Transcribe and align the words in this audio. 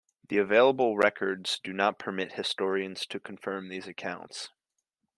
The 0.29 0.39
available 0.39 0.97
records 0.97 1.59
do 1.63 1.73
not 1.73 1.99
permit 1.99 2.31
historians 2.33 3.05
to 3.05 3.19
confirm 3.19 3.69
these 3.69 3.87
accounts. 3.87 4.49